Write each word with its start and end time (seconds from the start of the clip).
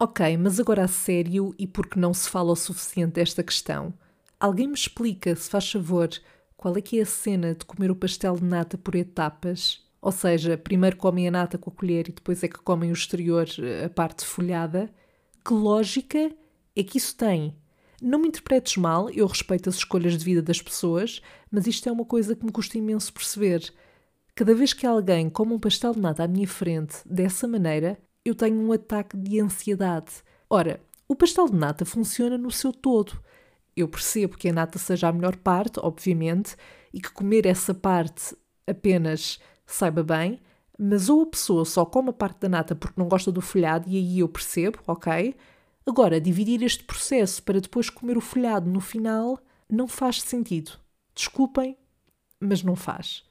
Ok, 0.00 0.36
mas 0.36 0.60
agora 0.60 0.84
a 0.84 0.88
sério 0.88 1.54
e 1.58 1.66
porque 1.66 1.98
não 1.98 2.14
se 2.14 2.28
fala 2.30 2.52
o 2.52 2.56
suficiente 2.56 3.14
desta 3.14 3.42
questão? 3.42 3.92
Alguém 4.38 4.68
me 4.68 4.74
explica, 4.74 5.34
se 5.34 5.50
faz 5.50 5.70
favor, 5.70 6.08
qual 6.56 6.76
é 6.76 6.80
que 6.80 6.98
é 6.98 7.02
a 7.02 7.06
cena 7.06 7.54
de 7.54 7.64
comer 7.64 7.90
o 7.90 7.96
pastel 7.96 8.36
de 8.36 8.44
nata 8.44 8.78
por 8.78 8.94
etapas? 8.94 9.84
Ou 10.00 10.12
seja, 10.12 10.56
primeiro 10.56 10.96
comem 10.96 11.26
a 11.26 11.30
nata 11.32 11.58
com 11.58 11.70
a 11.70 11.72
colher 11.72 12.08
e 12.08 12.12
depois 12.12 12.44
é 12.44 12.48
que 12.48 12.60
comem 12.60 12.90
o 12.90 12.94
exterior, 12.94 13.48
eh, 13.58 13.86
a 13.86 13.90
parte 13.90 14.24
folhada? 14.24 14.88
Que 15.44 15.52
lógica 15.52 16.30
é 16.76 16.82
que 16.84 16.98
isso 16.98 17.16
tem? 17.16 17.56
Não 18.00 18.20
me 18.20 18.28
interpretes 18.28 18.76
mal, 18.76 19.10
eu 19.10 19.26
respeito 19.26 19.68
as 19.68 19.76
escolhas 19.76 20.16
de 20.16 20.24
vida 20.24 20.40
das 20.42 20.62
pessoas, 20.62 21.20
mas 21.50 21.66
isto 21.66 21.88
é 21.88 21.92
uma 21.92 22.04
coisa 22.04 22.36
que 22.36 22.44
me 22.46 22.52
custa 22.52 22.78
imenso 22.78 23.12
perceber. 23.12 23.72
Cada 24.34 24.54
vez 24.54 24.72
que 24.72 24.86
alguém 24.86 25.28
come 25.28 25.52
um 25.54 25.58
pastel 25.58 25.92
de 25.92 26.00
nata 26.00 26.22
à 26.24 26.28
minha 26.28 26.46
frente 26.46 26.96
dessa 27.04 27.48
maneira, 27.48 27.98
eu 28.24 28.34
tenho 28.34 28.60
um 28.60 28.72
ataque 28.72 29.16
de 29.16 29.40
ansiedade. 29.40 30.22
Ora, 30.48 30.80
o 31.06 31.14
pastel 31.14 31.48
de 31.48 31.56
nata 31.56 31.84
funciona 31.84 32.36
no 32.36 32.50
seu 32.50 32.72
todo. 32.72 33.20
Eu 33.76 33.88
percebo 33.88 34.36
que 34.36 34.48
a 34.48 34.52
nata 34.52 34.78
seja 34.78 35.08
a 35.08 35.12
melhor 35.12 35.36
parte, 35.36 35.80
obviamente, 35.80 36.56
e 36.92 37.00
que 37.00 37.10
comer 37.10 37.46
essa 37.46 37.72
parte 37.72 38.36
apenas 38.66 39.38
saiba 39.66 40.02
bem, 40.02 40.40
mas 40.78 41.08
ou 41.08 41.22
a 41.22 41.26
pessoa 41.26 41.64
só 41.64 41.84
come 41.84 42.10
a 42.10 42.12
parte 42.12 42.40
da 42.40 42.48
nata 42.48 42.74
porque 42.74 43.00
não 43.00 43.08
gosta 43.08 43.32
do 43.32 43.40
folhado, 43.40 43.88
e 43.88 43.96
aí 43.96 44.18
eu 44.20 44.28
percebo, 44.28 44.78
ok? 44.86 45.34
Agora, 45.86 46.20
dividir 46.20 46.62
este 46.62 46.84
processo 46.84 47.42
para 47.42 47.60
depois 47.60 47.88
comer 47.88 48.16
o 48.16 48.20
folhado 48.20 48.70
no 48.70 48.80
final 48.80 49.38
não 49.68 49.88
faz 49.88 50.20
sentido. 50.22 50.72
Desculpem, 51.14 51.76
mas 52.40 52.62
não 52.62 52.76
faz. 52.76 53.24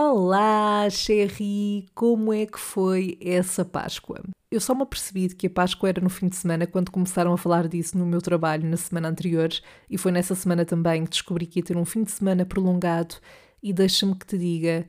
Olá, 0.00 0.88
Sherry! 0.88 1.86
Como 1.92 2.32
é 2.32 2.46
que 2.46 2.60
foi 2.60 3.18
essa 3.20 3.64
Páscoa? 3.64 4.22
Eu 4.48 4.60
só 4.60 4.72
me 4.72 4.82
apercebi 4.82 5.28
que 5.34 5.48
a 5.48 5.50
Páscoa 5.50 5.88
era 5.88 6.00
no 6.00 6.08
fim 6.08 6.28
de 6.28 6.36
semana 6.36 6.68
quando 6.68 6.92
começaram 6.92 7.32
a 7.32 7.36
falar 7.36 7.66
disso 7.66 7.98
no 7.98 8.06
meu 8.06 8.22
trabalho 8.22 8.64
na 8.70 8.76
semana 8.76 9.08
anterior 9.08 9.48
e 9.90 9.98
foi 9.98 10.12
nessa 10.12 10.36
semana 10.36 10.64
também 10.64 11.02
que 11.02 11.10
descobri 11.10 11.46
que 11.46 11.58
ia 11.58 11.64
ter 11.64 11.76
um 11.76 11.84
fim 11.84 12.04
de 12.04 12.12
semana 12.12 12.46
prolongado 12.46 13.16
e 13.60 13.72
deixa-me 13.72 14.14
que 14.14 14.24
te 14.24 14.38
diga, 14.38 14.88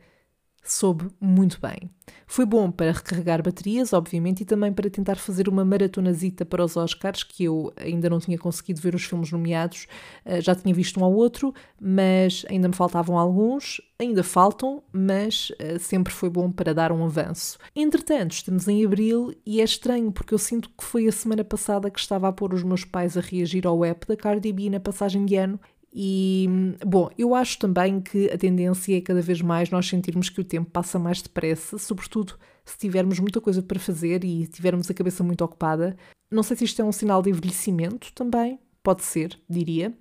soube 0.71 1.07
muito 1.19 1.59
bem. 1.59 1.89
Foi 2.25 2.45
bom 2.45 2.69
para 2.69 2.91
recarregar 2.91 3.41
baterias, 3.41 3.93
obviamente, 3.93 4.41
e 4.41 4.45
também 4.45 4.71
para 4.71 4.89
tentar 4.89 5.15
fazer 5.15 5.49
uma 5.49 5.65
maratonazita 5.65 6.45
para 6.45 6.63
os 6.63 6.77
Oscars, 6.77 7.23
que 7.23 7.43
eu 7.43 7.73
ainda 7.75 8.09
não 8.09 8.19
tinha 8.19 8.37
conseguido 8.37 8.81
ver 8.81 8.95
os 8.95 9.03
filmes 9.03 9.31
nomeados, 9.31 9.87
eh, 10.25 10.41
já 10.41 10.53
tinha 10.53 10.73
visto 10.73 10.99
um 10.99 11.03
ao 11.03 11.13
outro, 11.13 11.53
mas 11.79 12.45
ainda 12.49 12.67
me 12.67 12.75
faltavam 12.75 13.17
alguns, 13.17 13.81
ainda 13.99 14.23
faltam, 14.23 14.83
mas 14.91 15.51
eh, 15.59 15.79
sempre 15.79 16.13
foi 16.13 16.29
bom 16.29 16.51
para 16.51 16.73
dar 16.73 16.91
um 16.91 17.03
avanço. 17.03 17.57
Entretanto, 17.75 18.33
estamos 18.33 18.67
em 18.67 18.85
abril 18.85 19.33
e 19.45 19.61
é 19.61 19.63
estranho 19.63 20.11
porque 20.11 20.33
eu 20.33 20.39
sinto 20.39 20.69
que 20.69 20.83
foi 20.83 21.07
a 21.07 21.11
semana 21.11 21.43
passada 21.43 21.89
que 21.89 21.99
estava 21.99 22.27
a 22.27 22.31
pôr 22.31 22.53
os 22.53 22.63
meus 22.63 22.85
pais 22.85 23.17
a 23.17 23.21
reagir 23.21 23.65
ao 23.65 23.83
app 23.83 24.07
da 24.07 24.15
Cardi 24.15 24.51
B 24.53 24.69
na 24.69 24.79
passagem 24.79 25.25
de 25.25 25.35
ano 25.35 25.59
e, 25.93 26.47
bom, 26.85 27.09
eu 27.17 27.33
acho 27.33 27.57
também 27.57 27.99
que 27.99 28.29
a 28.29 28.37
tendência 28.37 28.97
é 28.97 29.01
cada 29.01 29.21
vez 29.21 29.41
mais 29.41 29.69
nós 29.69 29.87
sentirmos 29.87 30.29
que 30.29 30.39
o 30.39 30.43
tempo 30.43 30.69
passa 30.69 30.99
mais 30.99 31.21
depressa, 31.21 31.77
sobretudo 31.77 32.35
se 32.63 32.77
tivermos 32.77 33.19
muita 33.19 33.41
coisa 33.41 33.63
para 33.63 33.79
fazer 33.79 34.23
e 34.23 34.45
tivermos 34.47 34.89
a 34.89 34.93
cabeça 34.93 35.23
muito 35.23 35.43
ocupada. 35.43 35.97
Não 36.29 36.43
sei 36.43 36.57
se 36.57 36.65
isto 36.65 36.81
é 36.81 36.85
um 36.85 36.91
sinal 36.91 37.21
de 37.21 37.31
envelhecimento 37.31 38.13
também, 38.13 38.59
pode 38.83 39.03
ser, 39.03 39.39
diria. 39.49 39.93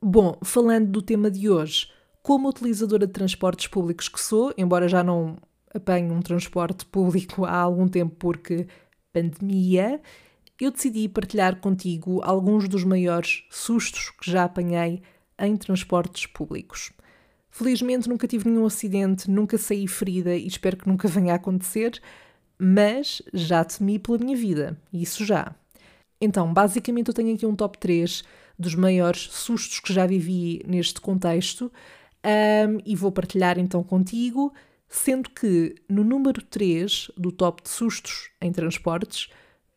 Bom, 0.00 0.38
falando 0.42 0.90
do 0.90 1.02
tema 1.02 1.30
de 1.30 1.50
hoje, 1.50 1.88
como 2.22 2.48
utilizadora 2.48 3.06
de 3.06 3.12
transportes 3.12 3.66
públicos 3.66 4.08
que 4.08 4.20
sou, 4.20 4.54
embora 4.56 4.88
já 4.88 5.04
não 5.04 5.36
apanhe 5.74 6.10
um 6.10 6.22
transporte 6.22 6.86
público 6.86 7.44
há 7.44 7.56
algum 7.56 7.86
tempo 7.86 8.14
porque 8.18 8.66
pandemia, 9.12 10.00
eu 10.60 10.70
decidi 10.70 11.08
partilhar 11.08 11.56
contigo 11.56 12.20
alguns 12.22 12.68
dos 12.68 12.84
maiores 12.84 13.44
sustos 13.50 14.10
que 14.10 14.30
já 14.30 14.44
apanhei 14.44 15.02
em 15.38 15.56
transportes 15.56 16.26
públicos. 16.26 16.92
Felizmente 17.50 18.08
nunca 18.08 18.26
tive 18.26 18.48
nenhum 18.48 18.64
acidente, 18.64 19.30
nunca 19.30 19.58
saí 19.58 19.86
ferida 19.86 20.34
e 20.34 20.46
espero 20.46 20.76
que 20.76 20.88
nunca 20.88 21.06
venha 21.08 21.32
a 21.32 21.36
acontecer, 21.36 22.00
mas 22.58 23.20
já 23.34 23.64
temi 23.64 23.98
pela 23.98 24.18
minha 24.18 24.36
vida, 24.36 24.78
isso 24.92 25.24
já. 25.24 25.54
Então, 26.20 26.52
basicamente, 26.52 27.08
eu 27.08 27.14
tenho 27.14 27.34
aqui 27.34 27.44
um 27.44 27.56
top 27.56 27.76
3 27.78 28.22
dos 28.58 28.74
maiores 28.74 29.28
sustos 29.32 29.80
que 29.80 29.92
já 29.92 30.06
vivi 30.06 30.62
neste 30.66 31.00
contexto 31.00 31.72
um, 32.24 32.78
e 32.86 32.94
vou 32.94 33.10
partilhar 33.10 33.58
então 33.58 33.82
contigo, 33.82 34.52
sendo 34.88 35.28
que 35.30 35.74
no 35.88 36.04
número 36.04 36.40
3 36.42 37.10
do 37.16 37.32
top 37.32 37.62
de 37.62 37.68
sustos 37.68 38.30
em 38.40 38.52
transportes 38.52 39.28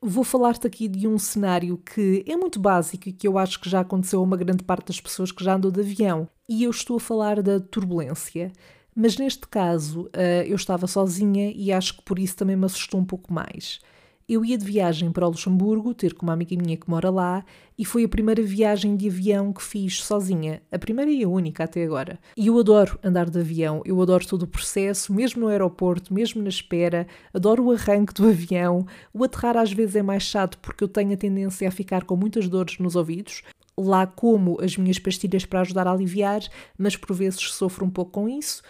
Vou 0.07 0.23
falar-te 0.23 0.67
aqui 0.67 0.87
de 0.87 1.07
um 1.07 1.17
cenário 1.17 1.79
que 1.79 2.23
é 2.27 2.37
muito 2.37 2.59
básico 2.59 3.09
e 3.09 3.11
que 3.11 3.27
eu 3.27 3.39
acho 3.39 3.59
que 3.59 3.67
já 3.67 3.79
aconteceu 3.79 4.19
a 4.19 4.23
uma 4.23 4.37
grande 4.37 4.63
parte 4.63 4.89
das 4.89 5.01
pessoas 5.01 5.31
que 5.31 5.43
já 5.43 5.55
andou 5.55 5.71
de 5.71 5.79
avião. 5.79 6.29
E 6.47 6.63
eu 6.63 6.69
estou 6.69 6.97
a 6.97 6.99
falar 6.99 7.41
da 7.41 7.59
turbulência. 7.59 8.53
Mas 8.95 9.17
neste 9.17 9.47
caso, 9.47 10.07
eh, 10.13 10.45
eu 10.47 10.55
estava 10.57 10.85
sozinha 10.85 11.51
e 11.55 11.71
acho 11.71 11.97
que 11.97 12.03
por 12.03 12.19
isso 12.19 12.35
também 12.35 12.55
me 12.55 12.65
assustou 12.65 12.99
um 12.99 13.03
pouco 13.03 13.33
mais. 13.33 13.79
Eu 14.27 14.43
ia 14.43 14.57
de 14.57 14.65
viagem 14.65 15.11
para 15.11 15.27
o 15.27 15.29
Luxemburgo, 15.29 15.93
ter 15.93 16.15
com 16.15 16.25
uma 16.25 16.33
amiga 16.33 16.55
minha 16.57 16.75
que 16.75 16.89
mora 16.89 17.11
lá, 17.11 17.45
e 17.77 17.85
foi 17.85 18.05
a 18.05 18.09
primeira 18.09 18.41
viagem 18.41 18.97
de 18.97 19.07
avião 19.07 19.53
que 19.53 19.61
fiz 19.61 20.01
sozinha, 20.01 20.63
a 20.71 20.79
primeira 20.79 21.11
e 21.11 21.23
a 21.23 21.29
única 21.29 21.65
até 21.65 21.83
agora. 21.83 22.17
E 22.35 22.47
eu 22.47 22.57
adoro 22.57 22.97
andar 23.03 23.29
de 23.29 23.39
avião, 23.39 23.83
eu 23.85 24.01
adoro 24.01 24.25
todo 24.25 24.41
o 24.41 24.47
processo, 24.47 25.13
mesmo 25.13 25.41
no 25.41 25.47
aeroporto, 25.47 26.11
mesmo 26.11 26.41
na 26.41 26.49
espera, 26.49 27.05
adoro 27.31 27.65
o 27.65 27.71
arranque 27.71 28.15
do 28.15 28.27
avião. 28.27 28.87
O 29.13 29.23
aterrar 29.23 29.57
às 29.57 29.71
vezes 29.71 29.95
é 29.95 30.01
mais 30.01 30.23
chato 30.23 30.57
porque 30.57 30.83
eu 30.83 30.87
tenho 30.87 31.13
a 31.13 31.17
tendência 31.17 31.67
a 31.67 31.71
ficar 31.71 32.03
com 32.03 32.15
muitas 32.15 32.49
dores 32.49 32.79
nos 32.79 32.95
ouvidos, 32.95 33.43
lá 33.77 34.07
como 34.07 34.59
as 34.59 34.75
minhas 34.75 34.97
pastilhas 34.97 35.45
para 35.45 35.61
ajudar 35.61 35.87
a 35.87 35.91
aliviar, 35.91 36.41
mas 36.79 36.97
por 36.97 37.15
vezes 37.15 37.41
sofro 37.41 37.85
um 37.85 37.91
pouco 37.91 38.09
com 38.09 38.27
isso. 38.27 38.63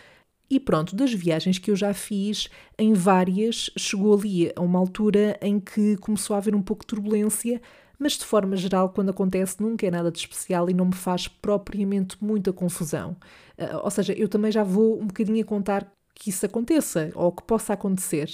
E 0.50 0.59
pronto, 0.59 0.95
das 0.95 1.11
viagens 1.11 1.57
que 1.57 1.72
eu 1.72 1.75
já 1.75 1.94
fiz, 1.94 2.50
em 2.78 2.94
várias, 2.94 3.72
chegou 3.78 4.13
ali 4.17 4.51
a 4.56 4.61
uma 4.61 4.78
altura 4.78 5.38
em 5.41 5.59
que 5.59 5.97
começou 5.97 6.35
a 6.35 6.38
haver 6.38 6.56
um 6.56 6.61
pouco 6.61 6.83
de 6.83 6.88
turbulência, 6.88 7.59
mas 7.97 8.13
de 8.13 8.25
forma 8.25 8.56
geral, 8.56 8.89
quando 8.89 9.09
acontece, 9.09 9.61
nunca 9.61 9.88
é 9.88 9.91
nada 9.91 10.11
de 10.11 10.19
especial 10.19 10.69
e 10.69 10.73
não 10.73 10.85
me 10.85 10.95
faz 10.95 11.28
propriamente 11.28 12.17
muita 12.22 12.53
confusão. 12.53 13.16
Uh, 13.57 13.78
ou 13.83 13.89
seja, 13.89 14.13
eu 14.13 14.28
também 14.28 14.51
já 14.51 14.63
vou 14.63 15.01
um 15.01 15.07
bocadinho 15.07 15.41
a 15.41 15.47
contar 15.47 15.91
que 16.13 16.29
isso 16.29 16.45
aconteça 16.45 17.12
ou 17.16 17.31
que 17.31 17.44
possa 17.44 17.73
acontecer. 17.73 18.29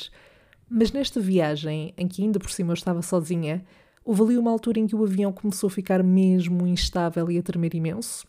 Mas 0.69 0.91
nesta 0.91 1.19
viagem, 1.19 1.93
em 1.97 2.07
que 2.07 2.23
ainda 2.23 2.39
por 2.39 2.51
cima 2.51 2.71
eu 2.71 2.75
estava 2.75 3.01
sozinha, 3.01 3.63
houve 4.03 4.23
ali 4.23 4.37
uma 4.37 4.51
altura 4.51 4.79
em 4.79 4.87
que 4.87 4.95
o 4.95 5.03
avião 5.03 5.31
começou 5.31 5.67
a 5.67 5.71
ficar 5.71 6.03
mesmo 6.03 6.65
instável 6.67 7.29
e 7.29 7.37
a 7.37 7.43
tremer 7.43 7.75
imenso. 7.75 8.25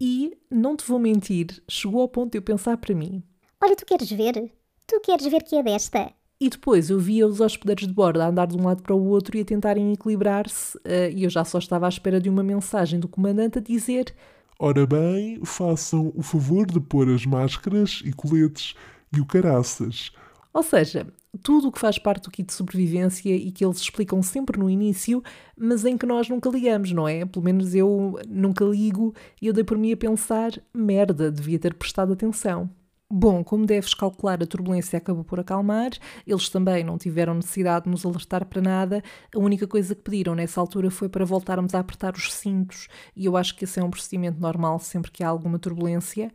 E, 0.00 0.38
não 0.50 0.76
te 0.76 0.86
vou 0.86 0.98
mentir, 0.98 1.62
chegou 1.68 2.00
ao 2.00 2.08
ponto 2.08 2.32
de 2.32 2.38
eu 2.38 2.42
pensar 2.42 2.78
para 2.78 2.94
mim: 2.94 3.22
Olha, 3.62 3.76
tu 3.76 3.84
queres 3.84 4.10
ver? 4.10 4.50
Tu 4.86 5.00
queres 5.00 5.26
ver 5.26 5.42
que 5.42 5.56
é 5.56 5.62
desta? 5.62 6.10
E 6.40 6.48
depois 6.48 6.88
eu 6.88 6.98
via 6.98 7.26
os 7.26 7.38
hospedeiros 7.38 7.86
de 7.86 7.92
bordo 7.92 8.22
a 8.22 8.28
andar 8.28 8.46
de 8.46 8.56
um 8.56 8.64
lado 8.64 8.82
para 8.82 8.96
o 8.96 9.08
outro 9.08 9.36
e 9.36 9.42
a 9.42 9.44
tentarem 9.44 9.92
equilibrar-se, 9.92 10.78
uh, 10.78 11.10
e 11.14 11.24
eu 11.24 11.28
já 11.28 11.44
só 11.44 11.58
estava 11.58 11.84
à 11.84 11.88
espera 11.90 12.18
de 12.18 12.30
uma 12.30 12.42
mensagem 12.42 12.98
do 12.98 13.06
comandante 13.06 13.58
a 13.58 13.60
dizer: 13.60 14.14
Ora 14.58 14.86
bem, 14.86 15.38
façam 15.44 16.10
o 16.14 16.22
favor 16.22 16.66
de 16.66 16.80
pôr 16.80 17.10
as 17.10 17.26
máscaras 17.26 18.00
e 18.02 18.10
coletes 18.10 18.74
e 19.14 19.20
o 19.20 19.26
caraças. 19.26 20.12
Ou 20.52 20.62
seja, 20.62 21.06
tudo 21.42 21.68
o 21.68 21.72
que 21.72 21.78
faz 21.78 21.98
parte 21.98 22.24
do 22.24 22.30
kit 22.30 22.46
de 22.46 22.52
sobrevivência 22.52 23.34
e 23.34 23.50
que 23.50 23.64
eles 23.64 23.78
explicam 23.78 24.22
sempre 24.22 24.58
no 24.58 24.68
início, 24.68 25.22
mas 25.56 25.84
em 25.84 25.96
que 25.96 26.06
nós 26.06 26.28
nunca 26.28 26.50
ligamos, 26.50 26.92
não 26.92 27.06
é? 27.06 27.24
Pelo 27.24 27.44
menos 27.44 27.74
eu 27.74 28.18
nunca 28.28 28.64
ligo 28.64 29.14
e 29.40 29.46
eu 29.46 29.52
dei 29.52 29.64
por 29.64 29.78
mim 29.78 29.92
a 29.92 29.96
pensar: 29.96 30.52
merda, 30.74 31.30
devia 31.30 31.58
ter 31.58 31.74
prestado 31.74 32.12
atenção. 32.12 32.68
Bom, 33.12 33.42
como 33.42 33.66
deves 33.66 33.92
calcular, 33.92 34.40
a 34.40 34.46
turbulência 34.46 34.96
acabou 34.96 35.24
por 35.24 35.40
acalmar, 35.40 35.90
eles 36.24 36.48
também 36.48 36.84
não 36.84 36.96
tiveram 36.96 37.34
necessidade 37.34 37.86
de 37.86 37.90
nos 37.90 38.06
alertar 38.06 38.46
para 38.46 38.62
nada, 38.62 39.02
a 39.34 39.38
única 39.40 39.66
coisa 39.66 39.96
que 39.96 40.02
pediram 40.02 40.32
nessa 40.36 40.60
altura 40.60 40.92
foi 40.92 41.08
para 41.08 41.24
voltarmos 41.24 41.74
a 41.74 41.80
apertar 41.80 42.14
os 42.14 42.32
cintos, 42.32 42.86
e 43.16 43.24
eu 43.24 43.36
acho 43.36 43.56
que 43.56 43.64
esse 43.64 43.80
é 43.80 43.82
um 43.82 43.90
procedimento 43.90 44.40
normal 44.40 44.78
sempre 44.78 45.10
que 45.10 45.24
há 45.24 45.28
alguma 45.28 45.58
turbulência. 45.58 46.30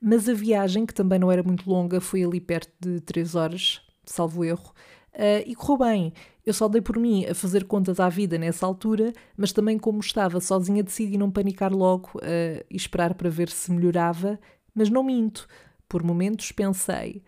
Mas 0.00 0.28
a 0.28 0.32
viagem, 0.32 0.86
que 0.86 0.94
também 0.94 1.18
não 1.18 1.32
era 1.32 1.42
muito 1.42 1.68
longa, 1.68 2.00
foi 2.00 2.22
ali 2.22 2.40
perto 2.40 2.72
de 2.80 3.00
3 3.00 3.34
horas, 3.34 3.82
salvo 4.12 4.44
erro, 4.44 4.72
uh, 5.14 5.42
e 5.46 5.54
correu 5.54 5.78
bem. 5.78 6.12
Eu 6.44 6.54
só 6.54 6.68
dei 6.68 6.80
por 6.80 6.98
mim 6.98 7.26
a 7.26 7.34
fazer 7.34 7.64
contas 7.64 8.00
à 8.00 8.08
vida 8.08 8.38
nessa 8.38 8.66
altura, 8.66 9.12
mas 9.36 9.52
também 9.52 9.78
como 9.78 10.00
estava 10.00 10.40
sozinha 10.40 10.82
decidi 10.82 11.16
não 11.18 11.30
panicar 11.30 11.72
logo 11.72 12.10
uh, 12.16 12.64
e 12.70 12.76
esperar 12.76 13.14
para 13.14 13.30
ver 13.30 13.48
se 13.48 13.70
melhorava, 13.70 14.38
mas 14.74 14.88
não 14.88 15.02
minto. 15.02 15.46
Por 15.88 16.02
momentos 16.02 16.52
pensei, 16.52 17.22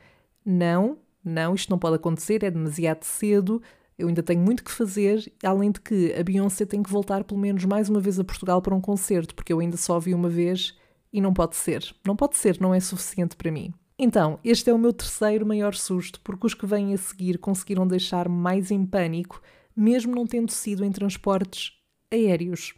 não, 0.44 0.99
não, 1.25 1.55
isto 1.55 1.70
não 1.70 1.79
pode 1.79 1.96
acontecer, 1.96 2.43
é 2.43 2.50
demasiado 2.50 3.05
cedo, 3.05 3.61
eu 3.99 4.08
ainda 4.08 4.23
tenho 4.23 4.40
muito 4.40 4.64
que 4.64 4.70
fazer, 4.70 5.32
além 5.44 5.70
de 5.70 5.81
que 5.81 6.12
a 6.14 6.23
Beyoncé 6.23 6.64
tem 6.64 6.82
que 6.82 6.90
voltar 6.90 7.25
pelo 7.25 7.38
menos 7.38 7.64
mais 7.64 7.88
uma 7.88 8.00
vez 8.00 8.19
a 8.19 8.25
Portugal 8.25 8.61
para 8.62 8.75
um 8.75 8.81
concerto, 8.81 9.34
porque 9.34 9.52
eu 9.52 9.61
ainda 9.61 9.76
só 9.76 9.99
vi 10.00 10.14
uma 10.14 10.29
vez 10.29 10.76
e 11.12 11.20
não 11.20 11.32
pode 11.32 11.56
ser. 11.56 11.94
Não 12.05 12.17
pode 12.17 12.37
ser, 12.37 12.61
não 12.61 12.75
é 12.75 12.81
suficiente 12.81 13.37
para 13.37 13.50
mim. 13.52 13.73
Então, 14.05 14.41
este 14.43 14.69
é 14.69 14.75
o 14.75 14.79
meu 14.79 14.93
terceiro 14.93 15.47
maior 15.47 15.77
susto, 15.77 16.21
porque 16.25 16.45
os 16.45 16.55
que 16.55 16.67
vêm 16.67 16.93
a 16.93 16.99
seguir 16.99 17.39
conseguiram 17.39 17.87
deixar-me 17.87 18.35
mais 18.35 18.73
em 18.73 18.85
pânico, 18.85 19.41
mesmo 19.77 20.13
não 20.13 20.27
tendo 20.27 20.51
sido 20.51 20.85
em 20.85 20.91
transportes 20.91 21.71
aéreos. 22.13 22.75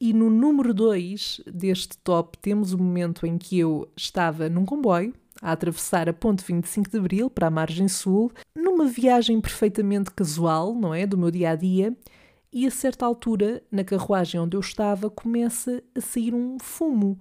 E 0.00 0.12
no 0.12 0.30
número 0.30 0.72
2 0.72 1.40
deste 1.52 1.98
top 1.98 2.38
temos 2.38 2.72
o 2.72 2.78
momento 2.78 3.26
em 3.26 3.36
que 3.36 3.58
eu 3.58 3.90
estava 3.96 4.48
num 4.48 4.64
comboio 4.64 5.12
a 5.42 5.50
atravessar 5.50 6.08
a 6.08 6.12
ponte 6.12 6.44
25 6.44 6.88
de 6.88 6.98
Abril 6.98 7.28
para 7.28 7.48
a 7.48 7.50
margem 7.50 7.88
sul, 7.88 8.30
numa 8.54 8.84
viagem 8.84 9.40
perfeitamente 9.40 10.12
casual, 10.12 10.72
não 10.72 10.94
é, 10.94 11.04
do 11.04 11.18
meu 11.18 11.32
dia 11.32 11.50
a 11.50 11.56
dia, 11.56 11.92
e 12.52 12.64
a 12.64 12.70
certa 12.70 13.04
altura, 13.04 13.60
na 13.72 13.82
carruagem 13.82 14.40
onde 14.40 14.56
eu 14.56 14.60
estava, 14.60 15.10
começa 15.10 15.82
a 15.96 16.00
sair 16.00 16.32
um 16.32 16.60
fumo. 16.60 17.18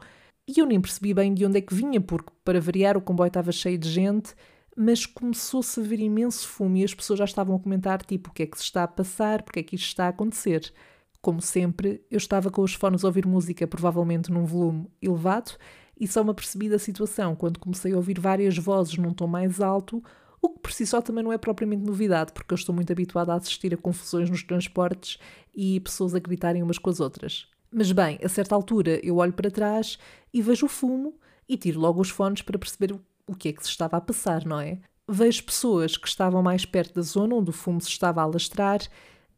E 0.51 0.59
eu 0.59 0.65
nem 0.65 0.81
percebi 0.81 1.13
bem 1.13 1.31
de 1.31 1.45
onde 1.45 1.59
é 1.59 1.61
que 1.61 1.75
vinha, 1.75 2.01
porque 2.01 2.31
para 2.43 2.59
variar 2.59 2.97
o 2.97 3.01
comboio 3.01 3.27
estava 3.27 3.51
cheio 3.51 3.77
de 3.77 3.87
gente, 3.87 4.33
mas 4.75 5.05
começou-se 5.05 5.79
a 5.79 5.83
ver 5.83 5.99
imenso 5.99 6.47
fumo 6.47 6.75
e 6.75 6.83
as 6.83 6.91
pessoas 6.91 7.19
já 7.19 7.25
estavam 7.25 7.55
a 7.55 7.59
comentar 7.59 8.01
tipo 8.03 8.31
o 8.31 8.33
que 8.33 8.41
é 8.41 8.45
que 8.47 8.57
se 8.57 8.63
está 8.63 8.81
a 8.81 8.87
passar, 8.87 9.43
porque 9.43 9.59
é 9.59 9.63
que 9.63 9.75
isto 9.75 9.85
está 9.85 10.05
a 10.05 10.09
acontecer. 10.09 10.73
Como 11.21 11.39
sempre, 11.39 12.03
eu 12.09 12.17
estava 12.17 12.49
com 12.49 12.63
os 12.63 12.73
fones 12.73 13.03
a 13.03 13.07
ouvir 13.09 13.27
música, 13.27 13.67
provavelmente 13.67 14.31
num 14.31 14.43
volume 14.43 14.87
elevado, 14.99 15.51
e 15.99 16.07
só 16.07 16.23
me 16.23 16.31
apercebi 16.31 16.67
da 16.67 16.79
situação 16.79 17.35
quando 17.35 17.59
comecei 17.59 17.93
a 17.93 17.97
ouvir 17.97 18.19
várias 18.19 18.57
vozes 18.57 18.97
num 18.97 19.13
tom 19.13 19.27
mais 19.27 19.61
alto, 19.61 20.03
o 20.41 20.49
que 20.49 20.61
por 20.61 20.71
si 20.71 20.83
só 20.83 20.99
também 20.99 21.23
não 21.23 21.31
é 21.31 21.37
propriamente 21.37 21.83
novidade, 21.83 22.33
porque 22.33 22.55
eu 22.55 22.57
estou 22.57 22.73
muito 22.73 22.91
habituada 22.91 23.33
a 23.33 23.35
assistir 23.35 23.71
a 23.71 23.77
confusões 23.77 24.31
nos 24.31 24.41
transportes 24.41 25.19
e 25.53 25.79
pessoas 25.79 26.15
a 26.15 26.19
gritarem 26.19 26.63
umas 26.63 26.79
com 26.79 26.89
as 26.89 26.99
outras. 26.99 27.47
Mas 27.71 27.91
bem, 27.91 28.19
a 28.23 28.29
certa 28.29 28.55
altura 28.55 28.99
eu 29.05 29.17
olho 29.17 29.33
para 29.33 29.51
trás 29.51 29.97
e 30.33 30.41
vejo 30.41 30.65
o 30.65 30.69
fumo 30.69 31.15
e 31.47 31.57
tiro 31.57 31.79
logo 31.79 32.01
os 32.01 32.09
fones 32.09 32.41
para 32.41 32.57
perceber 32.57 32.97
o 33.27 33.35
que 33.35 33.49
é 33.49 33.53
que 33.53 33.63
se 33.63 33.69
estava 33.69 33.97
a 33.97 34.01
passar, 34.01 34.45
não 34.45 34.59
é? 34.59 34.79
Vejo 35.07 35.43
pessoas 35.43 35.97
que 35.97 36.07
estavam 36.07 36.41
mais 36.41 36.65
perto 36.65 36.95
da 36.95 37.01
zona 37.01 37.35
onde 37.35 37.49
o 37.49 37.53
fumo 37.53 37.81
se 37.81 37.89
estava 37.89 38.21
a 38.21 38.23
alastrar 38.23 38.79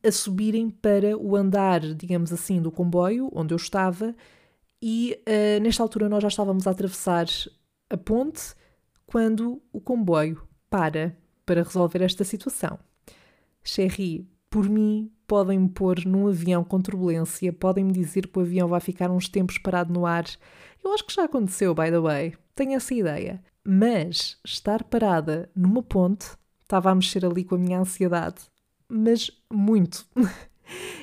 a 0.04 0.12
subirem 0.12 0.70
para 0.70 1.18
o 1.18 1.36
andar, 1.36 1.82
digamos 1.94 2.34
assim, 2.34 2.62
do 2.62 2.72
comboio 2.72 3.30
onde 3.32 3.54
eu 3.54 3.58
estava 3.58 4.16
e 4.82 5.22
uh, 5.28 5.62
nesta 5.62 5.84
altura 5.84 6.10
nós 6.10 6.24
já 6.24 6.28
estávamos 6.28 6.66
a 6.66 6.72
atravessar 6.72 7.28
a 7.90 7.98
ponte 7.98 8.56
quando 9.06 9.62
o 9.72 9.80
comboio 9.80 10.48
para 10.70 11.16
para 11.46 11.64
resolver 11.64 12.02
esta 12.02 12.24
situação. 12.24 12.80
Sherry, 13.64 14.28
por 14.50 14.68
mim, 14.70 15.12
podem-me 15.32 15.70
pôr 15.70 16.06
num 16.06 16.28
avião 16.28 16.62
com 16.62 16.82
turbulência, 16.82 17.54
podem-me 17.54 17.94
dizer 17.94 18.28
que 18.28 18.38
o 18.38 18.42
avião 18.42 18.68
vai 18.68 18.82
ficar 18.82 19.10
uns 19.10 19.30
tempos 19.30 19.58
parado 19.58 19.94
no 19.94 20.06
ar. 20.06 20.26
Eu 20.84 20.94
acho 20.94 21.06
que 21.06 21.14
já 21.14 21.24
aconteceu, 21.24 21.74
by 21.74 21.90
the 21.90 22.00
way, 22.02 22.34
tenho 22.54 22.74
essa 22.74 22.94
ideia. 22.94 23.42
Mas 23.66 24.38
estar 24.46 24.84
parada 24.84 25.50
numa 25.56 25.82
ponte 25.82 26.26
estava 26.62 26.92
a 26.92 26.96
mexer 26.96 27.26
ali 27.26 27.46
com 27.46 27.56
a 27.56 27.58
minha 27.58 27.80
ansiedade, 27.80 28.42
mas 28.90 29.32
muito. 29.50 30.06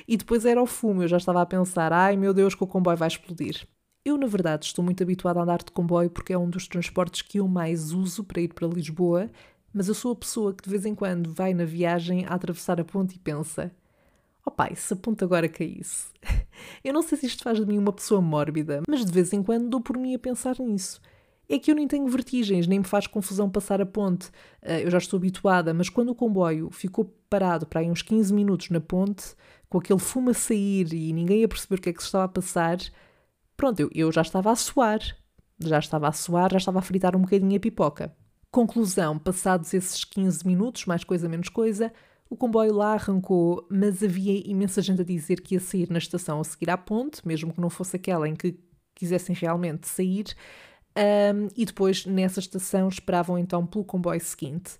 E 0.07 0.17
depois 0.17 0.45
era 0.45 0.59
o 0.59 0.65
fumo, 0.65 1.03
eu 1.03 1.07
já 1.07 1.17
estava 1.17 1.43
a 1.43 1.45
pensar: 1.45 1.93
ai 1.93 2.17
meu 2.17 2.33
Deus, 2.33 2.55
que 2.55 2.63
o 2.63 2.67
comboio 2.67 2.97
vai 2.97 3.07
explodir. 3.07 3.67
Eu, 4.03 4.17
na 4.17 4.25
verdade, 4.25 4.65
estou 4.65 4.83
muito 4.83 5.03
habituada 5.03 5.39
a 5.39 5.43
andar 5.43 5.59
de 5.59 5.71
comboio 5.71 6.09
porque 6.09 6.33
é 6.33 6.37
um 6.37 6.49
dos 6.49 6.67
transportes 6.67 7.21
que 7.21 7.39
eu 7.39 7.47
mais 7.47 7.91
uso 7.91 8.23
para 8.23 8.41
ir 8.41 8.51
para 8.51 8.67
Lisboa, 8.67 9.29
mas 9.71 9.87
eu 9.87 9.93
sou 9.93 10.11
a 10.11 10.15
pessoa 10.15 10.53
que 10.53 10.63
de 10.63 10.69
vez 10.71 10.87
em 10.87 10.95
quando 10.95 11.31
vai 11.31 11.53
na 11.53 11.65
viagem 11.65 12.25
a 12.25 12.33
atravessar 12.33 12.81
a 12.81 12.83
ponte 12.83 13.15
e 13.15 13.19
pensa: 13.19 13.71
oh 14.49 14.51
pai, 14.51 14.75
se 14.75 14.93
a 14.93 14.97
ponte 14.97 15.23
agora 15.23 15.47
caísse. 15.47 16.07
eu 16.83 16.93
não 16.93 17.01
sei 17.01 17.17
se 17.17 17.27
isto 17.27 17.43
faz 17.43 17.59
de 17.59 17.65
mim 17.65 17.77
uma 17.77 17.93
pessoa 17.93 18.21
mórbida, 18.21 18.81
mas 18.87 19.05
de 19.05 19.11
vez 19.11 19.31
em 19.31 19.41
quando 19.41 19.69
dou 19.69 19.79
por 19.79 19.97
mim 19.97 20.13
a 20.13 20.19
pensar 20.19 20.59
nisso. 20.59 20.99
É 21.47 21.57
que 21.57 21.71
eu 21.71 21.75
nem 21.75 21.87
tenho 21.87 22.07
vertigens, 22.07 22.67
nem 22.67 22.79
me 22.79 22.85
faz 22.85 23.07
confusão 23.07 23.49
passar 23.49 23.81
a 23.81 23.85
ponte. 23.85 24.29
Eh, 24.61 24.83
eu 24.83 24.91
já 24.91 24.99
estou 24.99 25.17
habituada, 25.17 25.73
mas 25.73 25.89
quando 25.89 26.09
o 26.09 26.15
comboio 26.15 26.69
ficou 26.69 27.05
parado 27.27 27.65
para 27.65 27.79
aí 27.79 27.89
uns 27.89 28.03
15 28.03 28.31
minutos 28.31 28.69
na 28.69 28.79
ponte, 28.79 29.33
com 29.67 29.79
aquele 29.79 29.99
fumo 29.99 30.29
a 30.29 30.33
sair 30.33 30.93
e 30.93 31.11
ninguém 31.11 31.43
a 31.43 31.47
perceber 31.47 31.79
o 31.79 31.81
que 31.81 31.89
é 31.89 31.93
que 31.93 32.01
se 32.01 32.05
estava 32.07 32.25
a 32.25 32.27
passar, 32.27 32.77
pronto, 33.57 33.79
eu, 33.79 33.89
eu 33.95 34.11
já 34.11 34.21
estava 34.21 34.51
a 34.51 34.55
suar. 34.55 34.99
Já 35.59 35.79
estava 35.79 36.07
a 36.07 36.11
suar, 36.11 36.51
já 36.51 36.57
estava 36.57 36.79
a 36.79 36.81
fritar 36.83 37.15
um 37.15 37.21
bocadinho 37.21 37.57
a 37.57 37.59
pipoca. 37.59 38.15
Conclusão, 38.51 39.17
passados 39.17 39.73
esses 39.73 40.03
15 40.05 40.45
minutos, 40.45 40.85
mais 40.85 41.03
coisa 41.03 41.27
menos 41.27 41.49
coisa, 41.49 41.91
o 42.29 42.37
comboio 42.37 42.73
lá 42.73 42.93
arrancou, 42.93 43.65
mas 43.69 44.03
havia 44.03 44.47
imensa 44.47 44.81
gente 44.81 45.01
a 45.01 45.05
dizer 45.05 45.41
que 45.41 45.55
ia 45.55 45.59
sair 45.59 45.89
na 45.89 45.97
estação 45.97 46.39
a 46.39 46.43
seguir 46.43 46.69
à 46.69 46.77
ponte, 46.77 47.27
mesmo 47.27 47.51
que 47.51 47.59
não 47.59 47.69
fosse 47.69 47.95
aquela 47.95 48.29
em 48.29 48.35
que 48.35 48.59
quisessem 48.93 49.35
realmente 49.35 49.87
sair, 49.87 50.35
um, 50.95 51.47
e 51.55 51.65
depois 51.65 52.05
nessa 52.05 52.39
estação 52.39 52.87
esperavam 52.87 53.37
então 53.37 53.65
pelo 53.65 53.83
comboio 53.83 54.21
seguinte. 54.21 54.77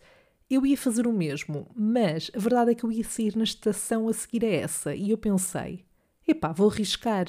Eu 0.50 0.66
ia 0.66 0.78
fazer 0.78 1.08
o 1.08 1.14
mesmo, 1.14 1.68
mas 1.76 2.30
a 2.36 2.40
verdade 2.40 2.72
é 2.72 2.76
que 2.76 2.84
eu 2.84 2.92
ia 2.92 3.04
sair 3.04 3.36
na 3.36 3.44
estação 3.44 4.08
a 4.08 4.14
seguir 4.14 4.44
a 4.46 4.50
essa 4.50 4.96
e 4.96 5.10
eu 5.10 5.18
pensei: 5.18 5.86
epá, 6.28 6.52
vou 6.52 6.70
arriscar. 6.70 7.28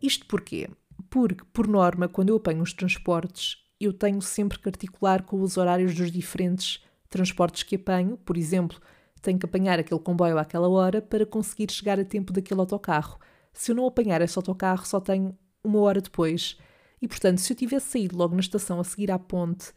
Isto 0.00 0.26
porquê? 0.26 0.68
Porque, 1.10 1.44
por 1.52 1.66
norma, 1.66 2.08
quando 2.08 2.28
eu 2.28 2.36
apanho 2.36 2.62
os 2.62 2.72
transportes, 2.72 3.56
eu 3.80 3.92
tenho 3.92 4.20
sempre 4.20 4.58
que 4.58 4.68
articular 4.68 5.22
com 5.22 5.40
os 5.40 5.56
horários 5.56 5.94
dos 5.94 6.10
diferentes 6.10 6.84
transportes 7.08 7.62
que 7.62 7.76
apanho. 7.76 8.16
Por 8.18 8.36
exemplo, 8.36 8.80
tenho 9.20 9.38
que 9.38 9.46
apanhar 9.46 9.78
aquele 9.78 10.00
comboio 10.00 10.38
àquela 10.38 10.68
hora 10.68 11.00
para 11.02 11.26
conseguir 11.26 11.70
chegar 11.70 11.98
a 11.98 12.04
tempo 12.04 12.32
daquele 12.32 12.60
autocarro. 12.60 13.18
Se 13.52 13.72
eu 13.72 13.76
não 13.76 13.86
apanhar 13.86 14.20
esse 14.22 14.38
autocarro, 14.38 14.86
só 14.86 15.00
tenho 15.00 15.36
uma 15.62 15.80
hora 15.80 16.00
depois. 16.00 16.56
E, 17.00 17.08
portanto, 17.08 17.38
se 17.38 17.52
eu 17.52 17.56
tivesse 17.56 17.86
saído 17.86 18.16
logo 18.16 18.34
na 18.34 18.40
estação 18.40 18.80
a 18.80 18.84
seguir 18.84 19.10
à 19.10 19.18
ponte 19.18 19.72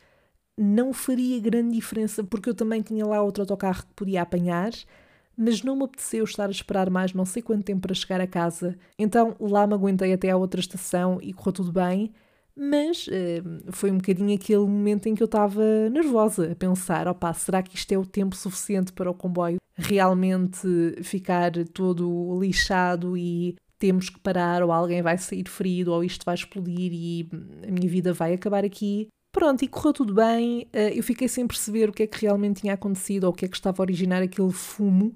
não 0.58 0.94
faria 0.94 1.40
grande 1.40 1.76
diferença, 1.76 2.24
porque 2.24 2.50
eu 2.50 2.54
também 2.54 2.82
tinha 2.82 3.06
lá 3.06 3.22
outro 3.22 3.44
autocarro 3.44 3.84
que 3.84 3.94
podia 3.96 4.22
apanhar, 4.22 4.72
mas 5.36 5.64
não 5.64 5.76
me 5.76 5.84
apeteceu 5.86 6.24
estar 6.24 6.48
a 6.48 6.52
esperar 6.52 6.90
mais 6.90 7.14
não 7.14 7.26
sei 7.26 7.42
quanto 7.42 7.64
tempo 7.64 7.82
para 7.82 7.96
chegar 7.96 8.22
a 8.22 8.28
casa. 8.28 8.78
Então 8.98 9.36
lá 9.40 9.66
me 9.66 9.74
aguentei 9.74 10.14
até 10.14 10.30
à 10.30 10.38
outra 10.38 10.60
estação 10.60 11.20
e 11.22 11.34
correu 11.34 11.54
tudo 11.54 11.72
bem, 11.72 12.14
mas 12.56 13.08
uh, 13.08 13.72
foi 13.72 13.92
um 13.92 13.98
bocadinho 13.98 14.36
aquele 14.36 14.60
momento 14.60 15.08
em 15.08 15.16
que 15.16 15.24
eu 15.24 15.26
estava 15.26 15.90
nervosa, 15.90 16.52
a 16.52 16.56
pensar: 16.56 17.08
opá, 17.08 17.34
será 17.34 17.62
que 17.62 17.76
isto 17.76 17.92
é 17.92 17.98
o 17.98 18.06
tempo 18.06 18.36
suficiente 18.36 18.92
para 18.94 19.10
o 19.10 19.14
comboio 19.14 19.58
realmente 19.76 20.68
ficar 21.04 21.52
todo 21.74 22.40
lixado 22.40 23.18
e 23.18 23.56
temos 23.80 24.10
que 24.10 24.20
parar, 24.20 24.62
ou 24.62 24.72
alguém 24.72 25.02
vai 25.02 25.18
sair 25.18 25.48
ferido, 25.50 25.92
ou 25.92 26.04
isto 26.04 26.24
vai 26.24 26.36
explodir 26.36 26.92
e 26.94 27.28
a 27.68 27.72
minha 27.72 27.90
vida 27.90 28.14
vai 28.14 28.34
acabar 28.34 28.64
aqui? 28.64 29.08
Pronto, 29.32 29.64
e 29.64 29.68
correu 29.68 29.94
tudo 29.94 30.14
bem. 30.14 30.68
Uh, 30.74 30.94
eu 30.94 31.04
fiquei 31.04 31.28
sem 31.28 31.48
perceber 31.48 31.90
o 31.90 31.94
que 31.94 32.04
é 32.04 32.08
que 32.08 32.22
realmente 32.22 32.62
tinha 32.62 32.74
acontecido 32.74 33.24
ou 33.24 33.32
o 33.32 33.34
que 33.34 33.46
é 33.46 33.48
que 33.48 33.56
estava 33.56 33.82
a 33.82 33.86
originar 33.86 34.22
aquele 34.22 34.52
fumo. 34.52 35.16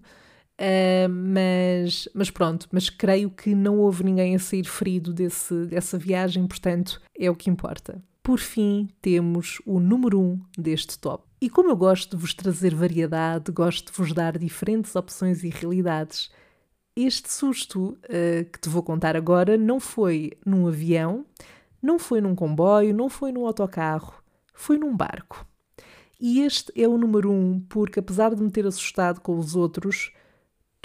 Uh, 0.59 1.09
mas, 1.09 2.07
mas 2.13 2.31
pronto, 2.31 2.67
mas 2.71 2.89
creio 2.89 3.29
que 3.29 3.53
não 3.53 3.77
houve 3.79 4.03
ninguém 4.03 4.35
a 4.35 4.39
sair 4.39 4.63
ferido 4.63 5.13
desse, 5.13 5.65
dessa 5.65 5.97
viagem, 5.97 6.47
portanto 6.47 7.01
é 7.17 7.29
o 7.29 7.35
que 7.35 7.49
importa. 7.49 8.01
Por 8.23 8.39
fim, 8.39 8.89
temos 9.01 9.61
o 9.65 9.79
número 9.79 10.19
1 10.19 10.23
um 10.23 10.41
deste 10.57 10.97
top. 10.97 11.23
E 11.41 11.49
como 11.49 11.69
eu 11.69 11.75
gosto 11.75 12.15
de 12.15 12.21
vos 12.21 12.33
trazer 12.33 12.73
variedade, 12.73 13.51
gosto 13.51 13.91
de 13.91 13.97
vos 13.97 14.13
dar 14.13 14.37
diferentes 14.37 14.95
opções 14.95 15.43
e 15.43 15.49
realidades, 15.49 16.31
este 16.95 17.31
susto 17.31 17.97
uh, 18.05 18.49
que 18.51 18.59
te 18.59 18.69
vou 18.69 18.81
contar 18.81 19.17
agora 19.17 19.57
não 19.57 19.79
foi 19.79 20.31
num 20.45 20.67
avião, 20.67 21.25
não 21.81 21.99
foi 21.99 22.21
num 22.21 22.33
comboio, 22.33 22.95
não 22.95 23.09
foi 23.09 23.31
num 23.33 23.45
autocarro, 23.45 24.23
foi 24.53 24.79
num 24.79 24.95
barco. 24.95 25.45
E 26.19 26.41
este 26.41 26.71
é 26.81 26.87
o 26.87 26.97
número 26.97 27.29
um, 27.29 27.59
porque 27.59 27.99
apesar 27.99 28.33
de 28.33 28.41
me 28.41 28.49
ter 28.49 28.65
assustado 28.65 29.19
com 29.19 29.37
os 29.37 29.55
outros, 29.55 30.13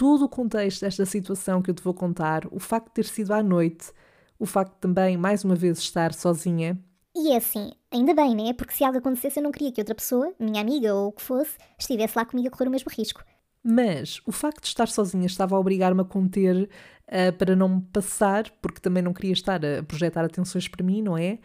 todo 0.00 0.24
o 0.24 0.28
contexto 0.30 0.80
desta 0.80 1.04
situação 1.04 1.60
que 1.60 1.70
eu 1.70 1.74
te 1.74 1.82
vou 1.82 1.92
contar, 1.92 2.46
o 2.50 2.58
facto 2.58 2.86
de 2.86 2.94
ter 2.94 3.04
sido 3.04 3.34
à 3.34 3.42
noite, 3.42 3.92
o 4.38 4.46
facto 4.46 4.72
de 4.72 4.80
também, 4.80 5.14
mais 5.18 5.44
uma 5.44 5.54
vez, 5.54 5.78
estar 5.78 6.14
sozinha. 6.14 6.82
E 7.14 7.32
é 7.32 7.36
assim, 7.36 7.70
ainda 7.90 8.14
bem, 8.14 8.34
né? 8.34 8.54
Porque 8.54 8.72
se 8.72 8.82
algo 8.82 8.96
acontecesse, 8.96 9.38
eu 9.38 9.42
não 9.42 9.52
queria 9.52 9.70
que 9.70 9.78
outra 9.78 9.94
pessoa, 9.94 10.32
minha 10.40 10.62
amiga 10.62 10.94
ou 10.94 11.08
o 11.08 11.12
que 11.12 11.20
fosse, 11.20 11.58
estivesse 11.78 12.16
lá 12.16 12.24
comigo 12.24 12.48
a 12.48 12.50
correr 12.50 12.68
o 12.68 12.70
mesmo 12.70 12.90
risco. 12.90 13.22
Mas 13.62 14.22
o 14.24 14.32
facto 14.32 14.62
de 14.62 14.68
estar 14.68 14.88
sozinha 14.88 15.26
estava 15.26 15.54
a 15.54 15.58
obrigar-me 15.58 16.00
a 16.00 16.04
conter 16.04 16.70
uh, 17.06 17.36
para 17.36 17.54
não 17.54 17.68
me 17.68 17.82
passar, 17.82 18.50
porque 18.62 18.80
também 18.80 19.02
não 19.02 19.12
queria 19.12 19.34
estar 19.34 19.60
a 19.62 19.82
projetar 19.82 20.24
atenções 20.24 20.66
para 20.66 20.82
mim, 20.82 21.02
não 21.02 21.18
é? 21.18 21.38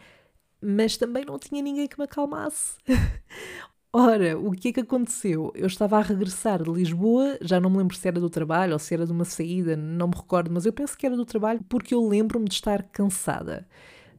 Mas 0.62 0.96
também 0.96 1.26
não 1.26 1.38
tinha 1.38 1.60
ninguém 1.60 1.86
que 1.86 1.98
me 1.98 2.06
acalmasse. 2.06 2.78
Ora, 3.92 4.38
o 4.38 4.50
que 4.52 4.68
é 4.68 4.72
que 4.74 4.80
aconteceu? 4.80 5.50
Eu 5.54 5.66
estava 5.66 5.96
a 5.98 6.02
regressar 6.02 6.62
de 6.62 6.70
Lisboa, 6.70 7.38
já 7.40 7.58
não 7.58 7.70
me 7.70 7.78
lembro 7.78 7.96
se 7.96 8.06
era 8.06 8.20
do 8.20 8.28
trabalho 8.28 8.74
ou 8.74 8.78
se 8.78 8.92
era 8.92 9.06
de 9.06 9.12
uma 9.12 9.24
saída, 9.24 9.74
não 9.74 10.08
me 10.08 10.14
recordo, 10.16 10.50
mas 10.52 10.66
eu 10.66 10.72
penso 10.72 10.96
que 10.98 11.06
era 11.06 11.16
do 11.16 11.24
trabalho 11.24 11.60
porque 11.68 11.94
eu 11.94 12.06
lembro-me 12.06 12.46
de 12.46 12.54
estar 12.54 12.82
cansada. 12.84 13.66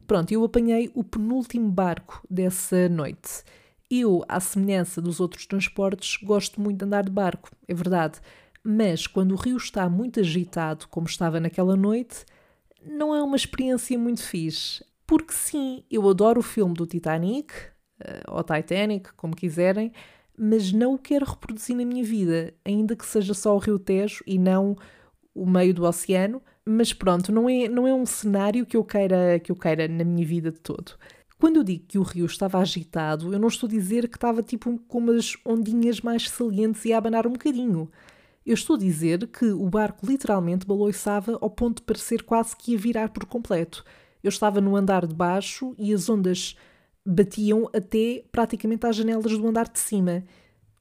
Pronto, 0.06 0.32
eu 0.32 0.44
apanhei 0.44 0.90
o 0.94 1.04
penúltimo 1.04 1.70
barco 1.70 2.22
dessa 2.30 2.88
noite. 2.88 3.44
Eu, 3.90 4.24
à 4.28 4.40
semelhança 4.40 5.00
dos 5.00 5.20
outros 5.20 5.46
transportes, 5.46 6.16
gosto 6.22 6.60
muito 6.60 6.78
de 6.78 6.84
andar 6.86 7.04
de 7.04 7.10
barco, 7.12 7.50
é 7.68 7.74
verdade, 7.74 8.20
mas 8.64 9.06
quando 9.06 9.32
o 9.32 9.36
rio 9.36 9.56
está 9.56 9.88
muito 9.88 10.20
agitado, 10.20 10.88
como 10.88 11.06
estava 11.06 11.40
naquela 11.40 11.76
noite, 11.76 12.24
não 12.84 13.14
é 13.14 13.22
uma 13.22 13.36
experiência 13.36 13.98
muito 13.98 14.22
fixe. 14.22 14.84
Porque 15.06 15.32
sim, 15.32 15.84
eu 15.90 16.08
adoro 16.08 16.40
o 16.40 16.42
filme 16.42 16.74
do 16.74 16.86
Titanic, 16.86 17.52
ou 18.28 18.42
Titanic, 18.42 19.12
como 19.14 19.34
quiserem, 19.36 19.92
mas 20.36 20.72
não 20.72 20.94
o 20.94 20.98
quero 20.98 21.26
reproduzir 21.26 21.76
na 21.76 21.84
minha 21.84 22.04
vida, 22.04 22.54
ainda 22.64 22.94
que 22.94 23.04
seja 23.04 23.34
só 23.34 23.54
o 23.54 23.58
Rio 23.58 23.78
Tejo 23.78 24.22
e 24.26 24.38
não 24.38 24.76
o 25.34 25.46
meio 25.46 25.74
do 25.74 25.84
oceano. 25.84 26.40
Mas 26.64 26.92
pronto, 26.92 27.32
não 27.32 27.48
é, 27.48 27.66
não 27.68 27.88
é 27.88 27.94
um 27.94 28.04
cenário 28.04 28.66
que 28.66 28.76
eu, 28.76 28.84
queira, 28.84 29.40
que 29.40 29.50
eu 29.50 29.56
queira 29.56 29.88
na 29.88 30.04
minha 30.04 30.26
vida 30.26 30.52
de 30.52 30.60
todo. 30.60 30.92
Quando 31.38 31.56
eu 31.56 31.64
digo 31.64 31.84
que 31.86 31.98
o 31.98 32.02
rio 32.02 32.26
estava 32.26 32.58
agitado, 32.58 33.32
eu 33.32 33.38
não 33.38 33.48
estou 33.48 33.68
a 33.68 33.70
dizer 33.70 34.08
que 34.08 34.16
estava 34.16 34.42
tipo 34.42 34.78
com 34.86 34.98
umas 34.98 35.36
ondinhas 35.46 36.00
mais 36.00 36.28
salientes 36.28 36.84
e 36.84 36.92
a 36.92 36.98
abanar 36.98 37.26
um 37.26 37.32
bocadinho. 37.32 37.90
Eu 38.44 38.54
estou 38.54 38.76
a 38.76 38.78
dizer 38.78 39.26
que 39.28 39.46
o 39.46 39.68
barco 39.68 40.04
literalmente 40.04 40.66
baloiçava 40.66 41.38
ao 41.40 41.48
ponto 41.48 41.76
de 41.76 41.82
parecer 41.82 42.22
quase 42.22 42.56
que 42.56 42.72
ia 42.72 42.78
virar 42.78 43.10
por 43.10 43.24
completo. 43.24 43.84
Eu 44.22 44.28
estava 44.30 44.60
no 44.60 44.74
andar 44.74 45.06
de 45.06 45.14
baixo 45.14 45.74
e 45.78 45.94
as 45.94 46.08
ondas 46.08 46.56
batiam 47.08 47.70
até 47.74 48.22
praticamente 48.30 48.86
às 48.86 48.94
janelas 48.94 49.32
do 49.32 49.48
andar 49.48 49.68
de 49.68 49.78
cima. 49.78 50.24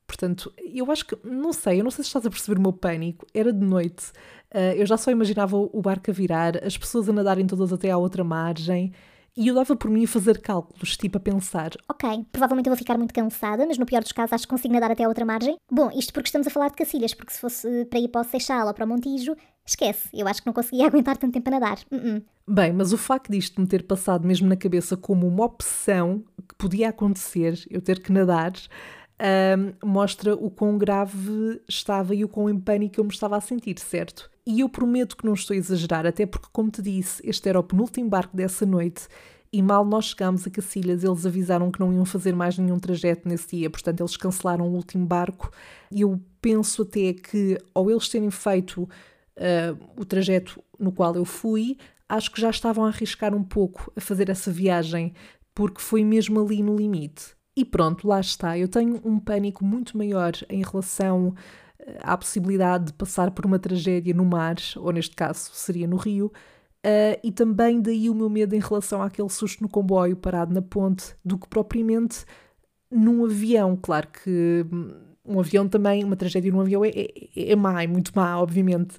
Portanto, 0.05 0.53
eu 0.73 0.91
acho 0.91 1.05
que, 1.05 1.17
não 1.23 1.51
sei, 1.51 1.79
eu 1.79 1.83
não 1.83 1.91
sei 1.91 2.03
se 2.03 2.09
estás 2.09 2.25
a 2.25 2.29
perceber 2.29 2.59
o 2.59 2.61
meu 2.61 2.73
pânico. 2.73 3.25
Era 3.33 3.51
de 3.51 3.65
noite, 3.65 4.11
uh, 4.53 4.75
eu 4.75 4.85
já 4.85 4.97
só 4.97 5.11
imaginava 5.11 5.57
o 5.57 5.81
barco 5.81 6.11
a 6.11 6.13
virar, 6.13 6.63
as 6.63 6.77
pessoas 6.77 7.09
a 7.09 7.13
nadarem 7.13 7.45
todas 7.45 7.71
até 7.73 7.91
à 7.91 7.97
outra 7.97 8.23
margem. 8.23 8.93
E 9.35 9.49
eu 9.49 9.53
dava 9.53 9.75
por 9.75 9.91
mim 9.91 10.03
a 10.03 10.07
fazer 10.07 10.41
cálculos, 10.41 10.97
tipo 10.97 11.17
a 11.17 11.21
pensar: 11.21 11.69
Ok, 11.87 12.25
provavelmente 12.31 12.67
eu 12.67 12.71
vou 12.71 12.77
ficar 12.77 12.97
muito 12.97 13.13
cansada, 13.13 13.67
mas 13.67 13.77
no 13.77 13.85
pior 13.85 14.01
dos 14.01 14.11
casos 14.11 14.33
acho 14.33 14.43
que 14.45 14.49
consigo 14.49 14.73
nadar 14.73 14.91
até 14.91 15.03
a 15.03 15.07
outra 15.07 15.25
margem. 15.25 15.57
Bom, 15.71 15.91
isto 15.93 16.11
porque 16.11 16.27
estamos 16.27 16.47
a 16.47 16.49
falar 16.49 16.69
de 16.69 16.75
Cacilhas, 16.75 17.13
porque 17.13 17.33
se 17.33 17.39
fosse 17.39 17.85
para 17.85 17.99
ir 17.99 18.07
para 18.07 18.21
o 18.21 18.23
Seixal 18.23 18.67
ou 18.67 18.73
para 18.73 18.85
o 18.85 18.87
Montijo, 18.87 19.35
esquece, 19.67 20.09
eu 20.13 20.27
acho 20.27 20.41
que 20.41 20.47
não 20.47 20.53
conseguia 20.53 20.85
aguentar 20.87 21.17
tanto 21.17 21.33
tempo 21.33 21.49
a 21.49 21.51
nadar. 21.51 21.77
Uh 21.91 21.95
-uh. 21.95 22.23
Bem, 22.49 22.71
mas 22.71 22.93
o 22.93 22.97
facto 22.97 23.31
disto 23.31 23.59
me 23.59 23.67
ter 23.67 23.83
passado 23.83 24.25
mesmo 24.25 24.47
na 24.47 24.55
cabeça 24.55 24.95
como 24.95 25.27
uma 25.27 25.45
opção 25.45 26.23
que 26.47 26.55
podia 26.55 26.89
acontecer, 26.89 27.59
eu 27.69 27.81
ter 27.81 27.99
que 27.99 28.11
nadar, 28.11 28.53
um, 29.19 29.87
mostra 29.87 30.33
o 30.33 30.49
quão 30.49 30.77
grave 30.77 31.61
estava 31.67 32.15
e 32.15 32.23
o 32.23 32.29
quão 32.29 32.49
em 32.49 32.57
pânico 32.57 32.99
eu 32.99 33.03
me 33.03 33.11
estava 33.11 33.35
a 33.35 33.41
sentir, 33.41 33.77
certo? 33.79 34.29
E 34.45 34.61
eu 34.61 34.69
prometo 34.69 35.17
que 35.17 35.25
não 35.25 35.33
estou 35.33 35.53
a 35.53 35.57
exagerar, 35.57 36.05
até 36.05 36.25
porque, 36.25 36.47
como 36.53 36.71
te 36.71 36.81
disse, 36.81 37.21
este 37.27 37.49
era 37.49 37.59
o 37.59 37.63
penúltimo 37.63 38.09
barco 38.09 38.37
dessa 38.37 38.65
noite 38.65 39.07
e 39.51 39.61
mal 39.61 39.83
nós 39.85 40.05
chegámos 40.05 40.45
a 40.45 40.49
Cacilhas, 40.49 41.03
eles 41.03 41.25
avisaram 41.25 41.71
que 41.71 41.79
não 41.79 41.93
iam 41.93 42.05
fazer 42.05 42.35
mais 42.35 42.57
nenhum 42.57 42.79
trajeto 42.79 43.27
nesse 43.27 43.57
dia, 43.57 43.69
portanto, 43.69 44.01
eles 44.01 44.15
cancelaram 44.15 44.67
o 44.67 44.73
último 44.73 45.05
barco. 45.05 45.51
E 45.91 46.01
eu 46.01 46.19
penso 46.41 46.83
até 46.83 47.13
que, 47.13 47.57
ao 47.73 47.89
eles 47.89 48.07
terem 48.07 48.29
feito 48.29 48.87
uh, 49.37 49.77
o 49.95 50.05
trajeto 50.05 50.61
no 50.79 50.91
qual 50.91 51.15
eu 51.15 51.25
fui, 51.25 51.77
acho 52.09 52.31
que 52.31 52.41
já 52.41 52.49
estavam 52.49 52.85
a 52.85 52.89
arriscar 52.89 53.33
um 53.33 53.43
pouco 53.43 53.91
a 53.95 54.01
fazer 54.01 54.29
essa 54.29 54.51
viagem, 54.51 55.13
porque 55.53 55.81
foi 55.81 56.03
mesmo 56.03 56.39
ali 56.39 56.61
no 56.61 56.75
limite. 56.75 57.35
E 57.55 57.65
pronto, 57.65 58.07
lá 58.07 58.19
está. 58.19 58.57
Eu 58.57 58.67
tenho 58.67 59.01
um 59.03 59.19
pânico 59.19 59.65
muito 59.65 59.97
maior 59.97 60.33
em 60.47 60.63
relação 60.63 61.33
eh, 61.79 61.97
à 62.01 62.15
possibilidade 62.15 62.85
de 62.85 62.93
passar 62.93 63.31
por 63.31 63.45
uma 63.45 63.57
tragédia 63.57 64.13
no 64.13 64.25
mar, 64.25 64.55
ou 64.75 64.91
neste 64.91 65.15
caso 65.15 65.49
seria 65.53 65.87
no 65.87 65.97
rio, 65.97 66.27
uh, 66.85 67.19
e 67.23 67.31
também 67.31 67.81
daí 67.81 68.09
o 68.09 68.15
meu 68.15 68.29
medo 68.29 68.55
em 68.55 68.59
relação 68.59 69.01
àquele 69.01 69.29
susto 69.29 69.63
no 69.63 69.69
comboio 69.69 70.15
parado 70.15 70.53
na 70.53 70.61
ponte, 70.61 71.15
do 71.25 71.37
que 71.37 71.47
propriamente 71.47 72.25
num 72.91 73.25
avião. 73.25 73.75
Claro 73.75 74.07
que 74.09 74.63
hum, 74.71 75.07
um 75.25 75.39
avião 75.39 75.67
também, 75.67 76.03
uma 76.03 76.15
tragédia 76.15 76.51
num 76.51 76.61
avião 76.61 76.85
é, 76.85 76.89
é, 76.89 77.51
é 77.51 77.55
má, 77.55 77.83
é 77.83 77.87
muito 77.87 78.11
má, 78.15 78.39
obviamente. 78.39 78.97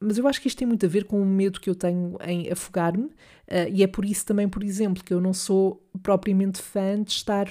Mas 0.00 0.16
eu 0.16 0.26
acho 0.26 0.40
que 0.40 0.48
isto 0.48 0.58
tem 0.58 0.66
muito 0.66 0.84
a 0.86 0.88
ver 0.88 1.04
com 1.04 1.20
o 1.20 1.26
medo 1.26 1.60
que 1.60 1.68
eu 1.68 1.74
tenho 1.74 2.16
em 2.26 2.50
afogar-me, 2.50 3.04
uh, 3.04 3.68
e 3.70 3.82
é 3.82 3.86
por 3.86 4.04
isso 4.04 4.24
também, 4.24 4.48
por 4.48 4.62
exemplo, 4.64 5.04
que 5.04 5.12
eu 5.12 5.20
não 5.20 5.34
sou 5.34 5.86
propriamente 6.02 6.62
fã 6.62 7.02
de 7.02 7.10
estar 7.10 7.46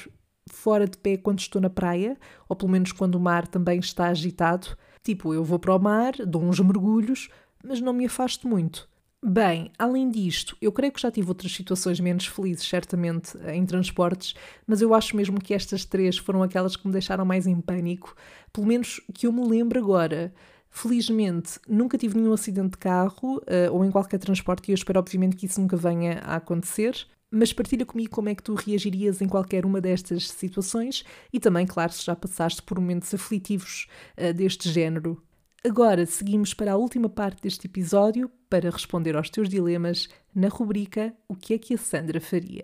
fora 0.49 0.87
de 0.87 0.97
pé 0.97 1.15
quando 1.15 1.39
estou 1.39 1.61
na 1.61 1.69
praia, 1.69 2.17
ou 2.47 2.55
pelo 2.55 2.71
menos 2.71 2.91
quando 2.91 3.15
o 3.15 3.19
mar 3.19 3.47
também 3.47 3.79
está 3.79 4.07
agitado. 4.07 4.75
Tipo, 5.03 5.33
eu 5.33 5.43
vou 5.43 5.59
para 5.59 5.75
o 5.75 5.79
mar, 5.79 6.13
dou 6.25 6.43
uns 6.43 6.59
mergulhos, 6.59 7.29
mas 7.63 7.79
não 7.79 7.93
me 7.93 8.05
afasto 8.05 8.47
muito. 8.47 8.89
Bem, 9.23 9.69
além 9.77 10.09
disto, 10.09 10.55
eu 10.61 10.71
creio 10.71 10.93
que 10.93 11.01
já 11.01 11.11
tive 11.11 11.27
outras 11.27 11.51
situações 11.51 11.99
menos 11.99 12.25
felizes, 12.25 12.65
certamente, 12.67 13.37
em 13.49 13.65
transportes, 13.65 14.33
mas 14.65 14.81
eu 14.81 14.93
acho 14.93 15.15
mesmo 15.15 15.41
que 15.41 15.53
estas 15.53 15.83
três 15.83 16.17
foram 16.17 16.41
aquelas 16.41 16.77
que 16.77 16.87
me 16.87 16.93
deixaram 16.93 17.25
mais 17.25 17.45
em 17.45 17.59
pânico, 17.59 18.15
pelo 18.53 18.65
menos 18.65 19.01
que 19.13 19.27
eu 19.27 19.33
me 19.33 19.45
lembro 19.45 19.77
agora. 19.77 20.33
Felizmente, 20.69 21.59
nunca 21.67 21.97
tive 21.97 22.17
nenhum 22.17 22.33
acidente 22.33 22.71
de 22.71 22.77
carro 22.77 23.37
uh, 23.37 23.73
ou 23.73 23.83
em 23.83 23.91
qualquer 23.91 24.19
transporte 24.19 24.69
e 24.69 24.71
eu 24.71 24.75
espero, 24.75 24.99
obviamente, 24.99 25.35
que 25.35 25.45
isso 25.45 25.59
nunca 25.59 25.75
venha 25.75 26.19
a 26.19 26.35
acontecer. 26.35 27.07
Mas 27.31 27.53
partilha 27.53 27.85
comigo 27.85 28.09
como 28.09 28.29
é 28.29 28.35
que 28.35 28.41
tu 28.41 28.55
reagirias 28.55 29.21
em 29.21 29.27
qualquer 29.27 29.65
uma 29.65 29.79
destas 29.79 30.29
situações 30.29 31.03
e 31.31 31.39
também, 31.39 31.65
claro, 31.65 31.91
se 31.91 32.03
já 32.03 32.15
passaste 32.15 32.61
por 32.61 32.79
momentos 32.79 33.13
aflitivos 33.13 33.87
uh, 34.17 34.33
deste 34.33 34.69
género. 34.69 35.21
Agora 35.63 36.05
seguimos 36.05 36.53
para 36.53 36.71
a 36.71 36.77
última 36.77 37.09
parte 37.09 37.41
deste 37.41 37.67
episódio 37.67 38.31
para 38.49 38.69
responder 38.69 39.17
aos 39.17 39.29
teus 39.29 39.49
dilemas 39.49 40.07
na 40.33 40.47
rubrica 40.47 41.13
O 41.27 41.35
que 41.35 41.53
é 41.53 41.57
que 41.57 41.73
a 41.73 41.77
Sandra 41.77 42.21
faria? 42.21 42.63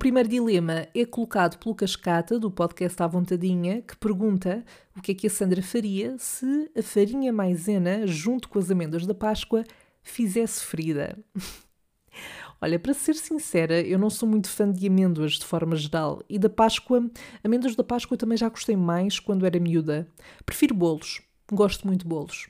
Primeiro 0.00 0.30
dilema 0.30 0.88
é 0.94 1.04
colocado 1.04 1.58
pelo 1.58 1.74
Cascata, 1.74 2.38
do 2.38 2.50
podcast 2.50 3.02
À 3.02 3.06
Vontadinha, 3.06 3.82
que 3.82 3.94
pergunta 3.98 4.64
o 4.96 5.02
que 5.02 5.12
é 5.12 5.14
que 5.14 5.26
a 5.26 5.30
Sandra 5.30 5.62
faria 5.62 6.16
se 6.18 6.70
a 6.74 6.82
farinha 6.82 7.30
maisena, 7.30 8.06
junto 8.06 8.48
com 8.48 8.58
as 8.58 8.70
amêndoas 8.70 9.06
da 9.06 9.12
Páscoa, 9.12 9.62
fizesse 10.02 10.64
ferida. 10.64 11.18
Olha, 12.62 12.78
para 12.78 12.94
ser 12.94 13.14
sincera, 13.14 13.78
eu 13.82 13.98
não 13.98 14.08
sou 14.08 14.26
muito 14.26 14.48
fã 14.48 14.72
de 14.72 14.86
amêndoas 14.86 15.32
de 15.32 15.44
forma 15.44 15.76
geral 15.76 16.22
e 16.30 16.38
da 16.38 16.48
Páscoa, 16.48 17.06
amêndoas 17.44 17.76
da 17.76 17.84
Páscoa 17.84 18.16
também 18.16 18.38
já 18.38 18.48
gostei 18.48 18.76
mais 18.76 19.20
quando 19.20 19.44
era 19.44 19.60
miúda. 19.60 20.08
Prefiro 20.46 20.74
bolos, 20.74 21.20
gosto 21.52 21.86
muito 21.86 22.04
de 22.04 22.08
bolos. 22.08 22.48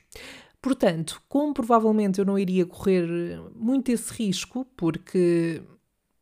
Portanto, 0.61 1.21
como 1.27 1.53
provavelmente 1.53 2.17
eu 2.17 2.23
não 2.23 2.39
iria 2.39 2.65
correr 2.65 3.05
muito 3.53 3.91
esse 3.91 4.13
risco, 4.13 4.65
porque 4.77 5.61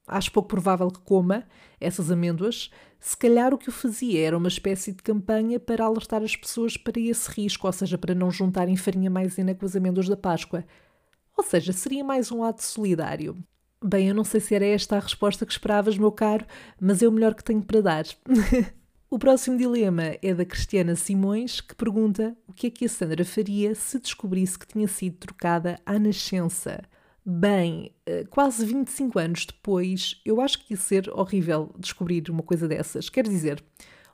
acho 0.09 0.31
pouco 0.31 0.49
provável 0.49 0.89
que 0.89 0.99
coma 0.99 1.45
essas 1.79 2.11
amêndoas, 2.11 2.69
se 2.99 3.15
calhar 3.15 3.53
o 3.53 3.57
que 3.57 3.69
eu 3.69 3.73
fazia 3.73 4.27
era 4.27 4.37
uma 4.37 4.49
espécie 4.49 4.91
de 4.91 5.01
campanha 5.01 5.59
para 5.59 5.85
alertar 5.85 6.21
as 6.21 6.35
pessoas 6.35 6.75
para 6.75 6.99
esse 6.99 7.29
risco, 7.31 7.65
ou 7.65 7.73
seja, 7.73 7.97
para 7.97 8.13
não 8.13 8.29
juntarem 8.29 8.75
farinha 8.75 9.09
maisena 9.09 9.55
com 9.55 9.65
as 9.65 9.75
amêndoas 9.75 10.09
da 10.09 10.17
Páscoa. 10.17 10.65
Ou 11.37 11.43
seja, 11.43 11.71
seria 11.71 12.03
mais 12.03 12.31
um 12.31 12.43
ato 12.43 12.61
solidário. 12.61 13.37
Bem, 13.81 14.09
eu 14.09 14.15
não 14.15 14.25
sei 14.25 14.41
se 14.41 14.53
era 14.53 14.65
esta 14.65 14.97
a 14.97 14.99
resposta 14.99 15.45
que 15.45 15.53
esperavas, 15.53 15.97
meu 15.97 16.11
caro, 16.11 16.45
mas 16.81 17.01
é 17.01 17.07
o 17.07 17.11
melhor 17.11 17.33
que 17.33 17.43
tenho 17.43 17.61
para 17.61 17.81
dar. 17.81 18.03
o 19.09 19.17
próximo 19.17 19.57
dilema 19.57 20.17
é 20.21 20.33
da 20.33 20.43
Cristiana 20.43 20.97
Simões, 20.97 21.61
que 21.61 21.73
pergunta 21.73 22.35
o 22.45 22.51
que 22.51 22.67
é 22.67 22.69
que 22.69 22.83
a 22.83 22.89
Sandra 22.89 23.23
faria 23.23 23.73
se 23.73 23.97
descobrisse 23.97 24.59
que 24.59 24.67
tinha 24.67 24.89
sido 24.89 25.15
trocada 25.15 25.79
à 25.85 25.97
nascença. 25.97 26.83
Bem, 27.31 27.93
eh, 28.07 28.23
quase 28.27 28.65
25 28.65 29.19
anos 29.19 29.45
depois, 29.45 30.19
eu 30.25 30.41
acho 30.41 30.65
que 30.65 30.73
ia 30.73 30.77
ser 30.77 31.07
horrível 31.11 31.71
descobrir 31.77 32.27
uma 32.27 32.41
coisa 32.41 32.67
dessas. 32.67 33.07
Quer 33.07 33.27
dizer, 33.27 33.63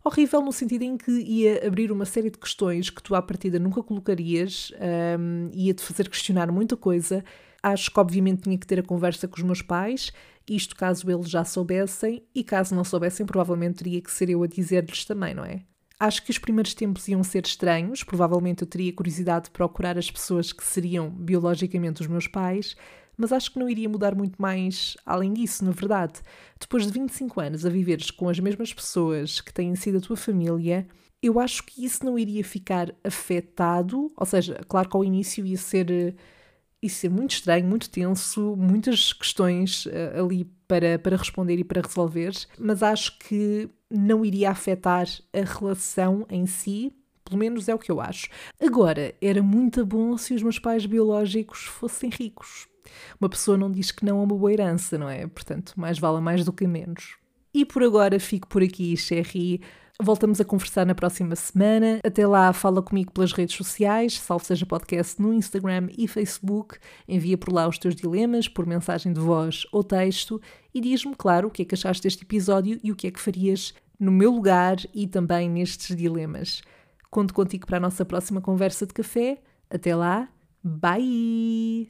horrível 0.04 0.42
no 0.42 0.52
sentido 0.52 0.82
em 0.82 0.98
que 0.98 1.12
ia 1.12 1.66
abrir 1.66 1.94
uma 1.94 2.04
série 2.04 2.30
de 2.30 2.38
questões 2.38 2.90
que 2.90 3.02
tu 3.02 3.16
à 3.16 3.22
partida 3.22 3.58
nunca 3.58 3.82
colocarias, 3.82 4.70
um, 5.18 5.50
ia-te 5.54 5.82
fazer 5.82 6.10
questionar 6.10 6.52
muita 6.52 6.76
coisa. 6.76 7.24
Acho 7.64 7.90
que 7.90 7.98
obviamente 8.02 8.42
tinha 8.42 8.58
que 8.58 8.68
ter 8.68 8.80
a 8.80 8.84
conversa 8.84 9.30
com 9.30 9.38
os 9.38 9.44
meus 9.44 9.62
pais, 9.62 10.12
isto 10.46 10.76
caso 10.76 11.10
eles 11.10 11.30
já 11.30 11.46
soubessem, 11.46 12.22
e 12.36 12.44
caso 12.44 12.76
não 12.76 12.84
soubessem, 12.84 13.26
provavelmente 13.26 13.78
teria 13.78 14.02
que 14.02 14.12
ser 14.12 14.30
eu 14.30 14.44
a 14.44 14.48
dizer-lhes 14.48 15.06
também, 15.06 15.34
não 15.34 15.46
é? 15.46 15.62
Acho 15.98 16.22
que 16.22 16.32
os 16.32 16.38
primeiros 16.38 16.74
tempos 16.74 17.08
iam 17.08 17.24
ser 17.24 17.46
estranhos, 17.46 18.04
provavelmente 18.04 18.62
eu 18.64 18.68
teria 18.68 18.92
curiosidade 18.92 19.46
de 19.46 19.52
procurar 19.52 19.98
as 19.98 20.12
pessoas 20.12 20.52
que 20.52 20.66
seriam 20.66 21.10
biologicamente 21.10 22.02
os 22.02 22.08
meus 22.08 22.28
pais, 22.28 22.76
mas 23.18 23.32
acho 23.32 23.52
que 23.52 23.60
não 23.60 23.70
iria 23.70 23.90
mudar 23.90 24.16
muito 24.16 24.42
mais 24.42 24.96
além 25.06 25.34
disso, 25.34 25.64
na 25.64 25.72
verdade. 25.72 26.22
Depois 26.60 26.86
de 26.86 26.92
25 26.92 27.40
anos 27.40 27.66
a 27.66 27.70
viveres 27.70 28.12
com 28.12 28.30
as 28.30 28.40
mesmas 28.40 28.74
pessoas 28.74 29.42
que 29.42 29.54
têm 29.54 29.76
sido 29.76 29.98
a 29.98 30.02
tua 30.02 30.18
família, 30.18 30.88
eu 31.22 31.40
acho 31.40 31.64
que 31.64 31.84
isso 31.84 32.06
não 32.06 32.20
iria 32.20 32.44
ficar 32.44 32.94
afetado, 33.04 34.12
ou 34.16 34.26
seja, 34.26 34.62
claro 34.68 34.90
que 34.90 34.96
ao 34.96 35.04
início 35.04 35.46
ia 35.46 35.58
ser, 35.58 36.16
ia 36.82 36.90
ser 36.90 37.10
muito 37.10 37.32
estranho, 37.32 37.66
muito 37.66 37.90
tenso, 37.90 38.56
muitas 38.56 39.12
questões 39.12 39.86
uh, 39.88 40.24
ali 40.24 40.46
para, 40.68 41.00
para 41.00 41.18
responder 41.18 41.58
e 41.58 41.64
para 41.64 41.82
resolver, 41.82 42.32
mas 42.60 42.84
acho 42.84 43.18
que 43.20 43.70
não 43.90 44.26
iria 44.26 44.52
afetar 44.52 45.08
a 45.34 45.42
relação 45.42 46.26
em 46.30 46.46
si, 46.46 46.94
pelo 47.24 47.40
menos 47.40 47.68
é 47.68 47.74
o 47.74 47.80
que 47.80 47.92
eu 47.92 48.00
acho. 48.00 48.30
Agora, 48.62 49.14
era 49.20 49.42
muito 49.42 49.84
bom 49.86 50.18
se 50.18 50.34
os 50.34 50.44
meus 50.44 50.60
pais 50.60 50.86
biológicos 50.86 51.64
fossem 51.64 52.10
ricos. 52.10 52.68
Uma 53.20 53.30
pessoa 53.30 53.58
não 53.58 53.72
diz 53.72 53.92
que 53.92 54.06
não 54.06 54.20
a 54.20 54.24
uma 54.24 54.36
boa 54.36 54.52
herança, 54.52 54.98
não 54.98 55.10
é? 55.10 55.28
Portanto, 55.28 55.74
mais 55.76 56.00
vale 56.00 56.22
mais 56.22 56.44
do 56.44 56.54
que 56.54 56.68
menos. 56.68 57.18
E 57.54 57.64
por 57.64 57.84
agora 57.84 58.20
fico 58.20 58.48
por 58.48 58.62
aqui, 58.62 58.96
Sherry. 58.98 59.62
Voltamos 60.02 60.42
a 60.42 60.46
conversar 60.46 60.86
na 60.86 60.94
próxima 60.94 61.38
semana. 61.38 62.02
Até 62.04 62.28
lá, 62.28 62.52
fala 62.52 62.82
comigo 62.82 63.14
pelas 63.14 63.32
redes 63.32 63.56
sociais, 63.56 64.20
salve 64.20 64.46
seja 64.46 64.66
podcast 64.66 65.22
no 65.22 65.34
Instagram 65.34 65.88
e 65.98 66.06
Facebook. 66.06 66.78
Envia 67.08 67.38
por 67.38 67.54
lá 67.54 67.66
os 67.66 67.78
teus 67.78 67.96
dilemas, 67.96 68.50
por 68.50 68.66
mensagem 68.66 69.14
de 69.14 69.22
voz 69.22 69.66
ou 69.72 69.86
texto 69.86 70.42
e 70.74 70.82
diz-me, 70.82 71.16
claro, 71.16 71.48
o 71.48 71.52
que 71.52 71.62
é 71.62 71.66
que 71.66 71.76
achaste 71.76 72.04
deste 72.04 72.24
episódio 72.24 72.78
e 72.84 72.92
o 72.92 72.96
que 72.96 73.08
é 73.08 73.12
que 73.12 73.22
farias 73.22 73.74
no 73.98 74.12
meu 74.12 74.32
lugar 74.32 74.76
e 74.94 75.08
também 75.08 75.50
nestes 75.50 75.96
dilemas. 75.96 76.62
Conto 77.10 77.34
contigo 77.34 77.66
para 77.66 77.78
a 77.78 77.80
nossa 77.80 78.04
próxima 78.04 78.42
conversa 78.42 78.86
de 78.86 78.94
café. 78.94 79.38
Até 79.70 79.96
lá, 79.96 80.28
bye! 80.62 81.90